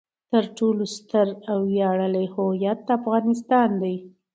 تر 0.31 0.43
ټولو 0.57 0.83
ستر 0.97 1.27
او 1.51 1.57
ویاړلی 1.71 2.25
هویت 2.35 2.81
افغانستان 2.97 3.69
دی. 3.81 3.95